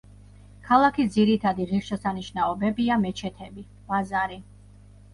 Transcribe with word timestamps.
ქალაქის 0.69 1.11
ძირითადი 1.17 1.69
ღირსშესანიშნაობებია 1.73 3.01
მეჩეთები, 3.07 3.71
ბაზარი. 3.93 4.45